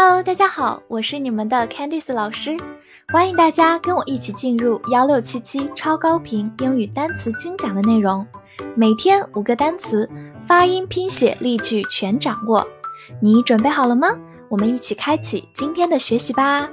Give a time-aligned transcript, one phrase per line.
[0.00, 2.56] Hello，大家好，我是你们的 Candice 老师，
[3.08, 8.24] 欢迎大家跟我一起进入幺六七七超高频英语单词精讲的内容，
[8.76, 10.08] 每天五个单词，
[10.46, 12.64] 发音、拼写、例句全掌握，
[13.20, 14.16] 你准备好了吗？
[14.48, 16.70] 我们一起开启今天的学习吧。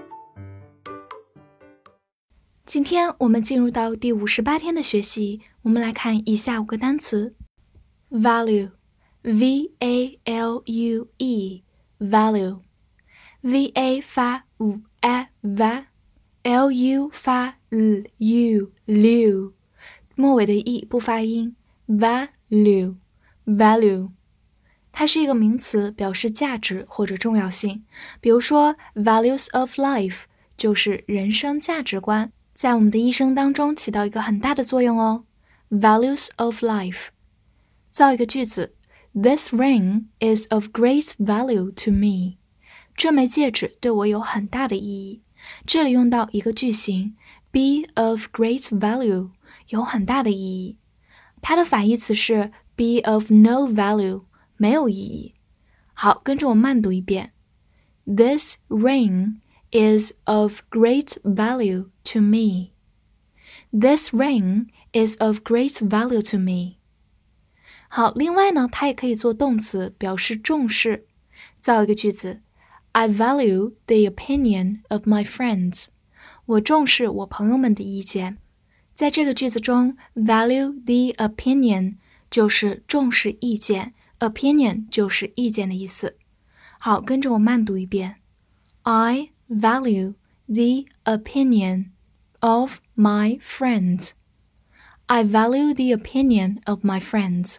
[2.67, 7.33] 今天我们进入到第五十八天的学习，我们来看以下五个单词
[8.11, 12.59] ：value，v a l u e，value
[13.74, 19.52] a 发 u a v，l u 发 l u l，
[20.14, 21.56] 末尾的 e 不发音，
[21.88, 24.10] value，value，
[24.92, 27.84] 它是一个名词，表示价值或者重要性。
[28.20, 30.22] 比如说，values of life
[30.56, 32.32] 就是人生价值观。
[32.52, 35.24] 在我们的一生当中起到一个很大的作用哦。
[35.70, 37.06] Values of life，
[37.90, 38.74] 造一个句子：
[39.14, 42.36] This ring is of great value to me。
[42.95, 45.21] 这枚戒指对我有很大的意义。
[45.65, 47.15] 这里用到一个句型
[47.51, 49.31] ：be of great value，
[49.69, 50.79] 有很大的意义。
[51.41, 54.23] 它的反义词是 be of no value，
[54.57, 55.35] 没有意义。
[55.93, 57.33] 好，跟着我慢读一遍
[58.05, 59.35] ：This ring。
[59.71, 62.71] is of great value to me.
[63.73, 66.77] This ring is of great value to me.
[67.89, 71.07] 好，另外呢，它也可以做动词，表示重视。
[71.59, 72.41] 造一个句子
[72.94, 75.86] ：I value the opinion of my friends。
[76.46, 78.38] 我重视我朋友们的意见。
[78.94, 81.96] 在这个句子中，value the opinion
[82.30, 86.16] 就是重视意见，opinion 就是意见的意思。
[86.78, 88.16] 好，跟着我慢读一遍：
[88.82, 90.14] I value
[90.46, 91.90] the opinion
[92.40, 94.10] of my friends.
[95.06, 97.56] I value the opinion of my friends.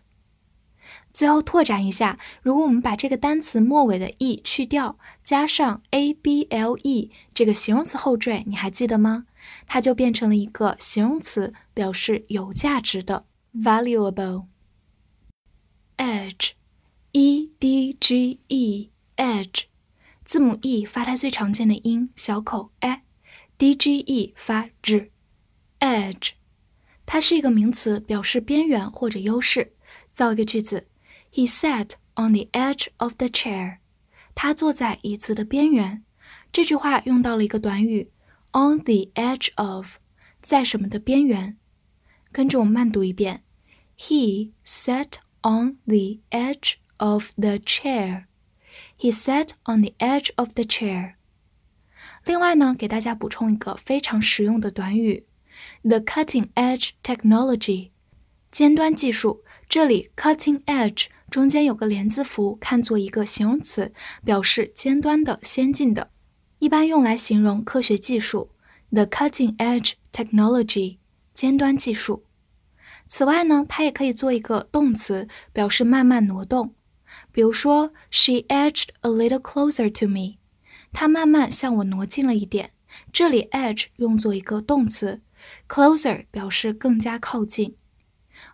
[1.17, 9.25] 最后拓展一下，如果我们把这个单词末尾的 e 去掉，加上 a b l e 这个形容词后缀，你还记得吗？
[9.67, 14.45] 它就变成了一个形容词，表示有价值的 valuable。
[15.97, 19.63] edge，e d g e，edge。
[20.23, 23.01] 字母 e 发它最常见的音小口 e
[23.57, 26.33] d g e 发 z，edge，
[27.07, 29.73] 它是一个名词，表示边缘或者优势。
[30.13, 30.89] 造一个句子
[31.36, 33.78] ：He sat on the edge of the chair。
[34.34, 36.04] 他坐在椅子的边缘。
[36.52, 38.12] 这句话用到了一个短语
[38.52, 39.98] on the edge of，
[40.42, 41.58] 在什么的边缘？
[42.32, 43.44] 跟着我慢读一遍：
[43.98, 51.16] He sat on the edge of the chair。He sat on the edge of the chair。
[52.26, 55.26] 另外呢，给大家补充一个非常实用的短语：
[55.84, 57.92] the cutting edge technology，
[58.52, 59.44] 尖端技术。
[59.69, 63.93] 这里 cutting edge 中间有个连字符，看作一个形容词，
[64.25, 66.11] 表示尖端的、先进的，
[66.59, 68.51] 一般用来形容科学技术。
[68.93, 70.99] the cutting edge technology，
[71.35, 72.25] 尖端技术。
[73.09, 76.75] 此外呢，它也可以做一个动词，表示慢慢挪动。
[77.33, 80.37] 比如说，She edged a little closer to me。
[80.93, 82.71] 她慢慢向我挪近了一点。
[83.13, 85.21] 这里 edge 用作一个动词
[85.69, 87.77] ，closer 表示更加靠近。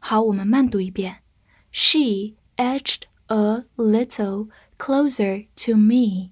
[0.02, 1.24] 好，我们慢读一遍：
[1.72, 6.32] She edged a little closer to me.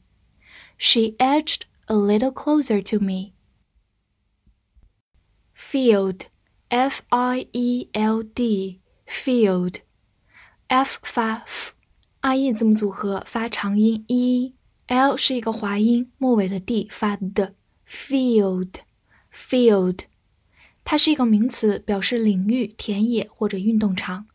[0.77, 3.33] She edged a little closer to me.
[5.55, 6.27] Field,
[6.69, 9.81] F-I-E-L-D, field,
[10.67, 17.53] F 发 f。r e 字母组合发长音 e，l 是一个滑音，末尾的 d 发的。
[17.87, 19.99] field，field，
[20.84, 24.26] 它是一个名词，表示领域、田野或者运动场。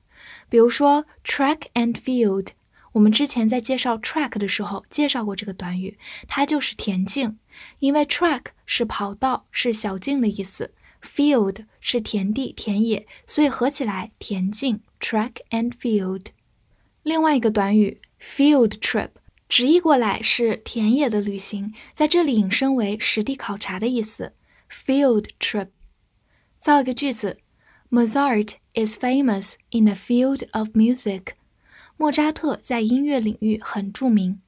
[0.50, 2.48] 比如说 track and field，
[2.94, 5.98] 我们之前在介绍 track 的时候介绍过这个短语，
[6.28, 7.38] 它就是田径。
[7.80, 16.28] 因为 track 是跑道，是小径的意思，field 是田地、田野，所以合起来田径 track and field。
[17.04, 19.10] 另外一个短语 field trip
[19.48, 24.34] 直译过来是田野的旅行，在这里引申为实地考察的意思。
[24.70, 25.68] field trip，
[26.65, 27.39] 造一个句子：
[27.91, 31.35] Mozart is famous in the field of music。
[31.97, 34.41] 莫扎特在音乐领域很着名。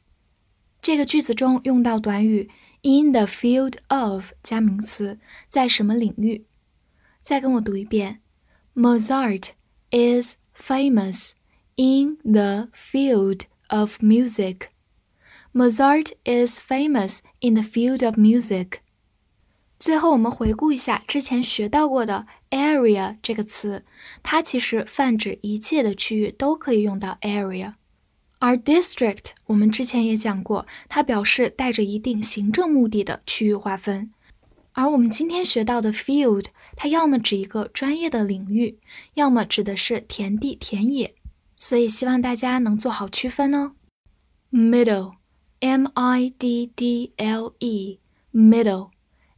[0.80, 2.50] 这个句子中用到短语
[2.82, 6.44] in the field of 加名词，在什么领域？
[7.20, 8.20] 再跟我读一遍：
[8.74, 9.50] Mozart
[9.90, 14.68] is famous。In the field of music,
[15.54, 18.80] Mozart is famous in the field of music.
[19.79, 23.85] 最后，我们回顾一下之前学到过的 area 这个词，
[24.23, 27.73] 它其实泛指一切的区域都可以用到 area。
[28.39, 34.11] 而 district 我们之前也讲过，它表示带着一定行政目的的区域划分。
[34.73, 36.45] 而我们今天学到的 field，
[36.75, 38.77] 它要么指一个专业的领域，
[39.15, 41.15] 要么指的是田地、田野。
[41.55, 43.71] 所以希望大家能做好区分哦。
[44.51, 48.91] middle，m i d d l e，middle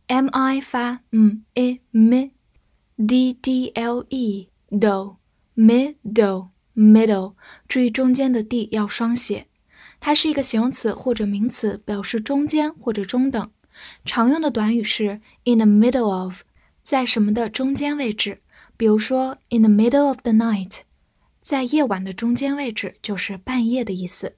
[0.09, 7.35] i d d l e，middle，m i 发嗯 i m，d d l e do，middle，middle，
[7.69, 9.47] 注意中间的 d 要双写。
[10.01, 13.51] 它是一个形容词或者名词，表示中间或者中等。
[14.05, 16.43] 常用的短语是 in the middle of，
[16.83, 18.41] 在什么的中间位置。
[18.77, 20.79] 比如说 in the middle of the night。
[21.41, 24.37] 在夜晚的中间位置就是半夜的意思。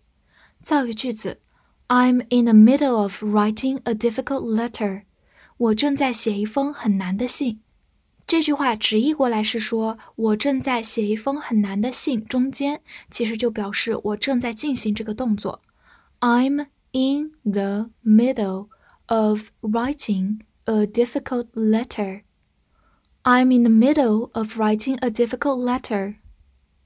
[0.60, 1.40] 造个句子：
[1.88, 5.04] I'm in the middle of writing a difficult letter。
[5.61, 7.61] 我正在写一封很难的信。
[8.25, 12.81] 这句话直译过来是说，我正在写一封很难的信，中间
[13.11, 15.61] 其实就表示我正在进行这个动作。
[16.19, 18.69] I'm in the middle
[19.05, 22.23] of writing a difficult letter.
[23.21, 26.15] I'm in the middle of writing a difficult letter.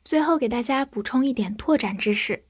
[0.03, 2.43] 最后给大家补充一点拓展知识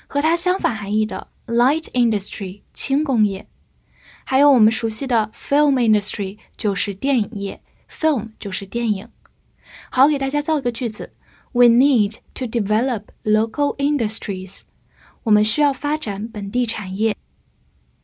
[0.07, 3.48] 和它相反含义的 light industry 轻工业。
[4.24, 9.09] 还有我们熟悉的 film industry 就是电影业，film 就是电影。
[9.90, 11.12] 好，给大家造一个句子：
[11.52, 14.60] We need to develop local industries。
[15.25, 17.16] 我们需要发展本地产业。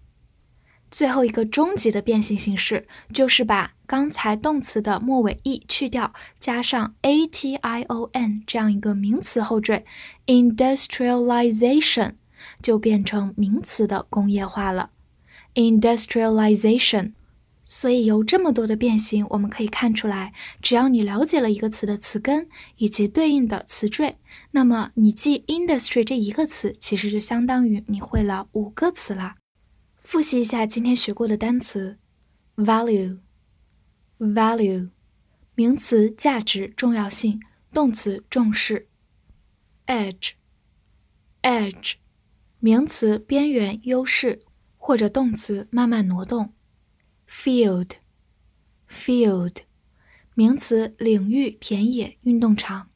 [0.90, 9.84] 最后一个终极的变形形式就是把刚才动词的末尾 e 去掉，加上 ation 这样一个名词后缀
[10.24, 12.14] ，industrialization
[12.62, 14.88] 就变成名词的工业化了。
[15.54, 17.12] Industrialization。
[17.72, 22.48] 所以由这么多的变形，我们可以看出来，只要你了解了一个词的词根
[22.78, 24.18] 以及对应的词缀，
[24.50, 29.36] 那么你记 industry 这一个词，其实就相当于你会了五个词啦。
[30.02, 31.96] 复习一下今天学过的单词
[32.56, 33.20] ：value，value，
[35.54, 37.38] 名词价值、重要性；
[37.72, 38.88] 动词重视
[39.86, 40.32] ；edge，edge，
[42.58, 44.40] 名词边缘、优势；
[44.76, 46.52] 或者动词慢慢挪动。
[47.30, 49.58] field，field，
[50.34, 52.90] 名词，领域、田野、运动场。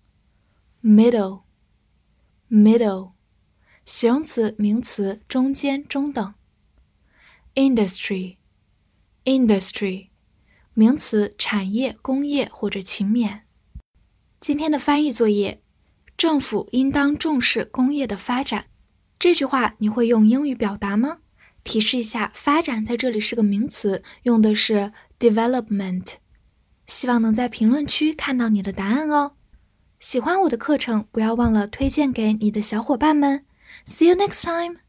[0.83, 3.13] middle，middle，
[3.87, 6.35] 形容词、名词，中间、中等。
[7.55, 10.09] industry，industry，
[10.75, 13.43] 名词，产业、工业或者勤勉。
[14.41, 15.63] 今天的翻译作业：
[16.17, 18.67] 政府应当重视工业的发展。
[19.19, 21.21] 这句话你会用英语表达吗？
[21.65, 26.15] 提示一下，发展在这里是个名词，用的是 development。
[26.87, 29.33] 希望能在评论区看到你的答案哦。
[29.99, 33.47] 喜欢我的课程，不要忘了推荐给你的小伙伴们。
[33.87, 34.84] See you next time.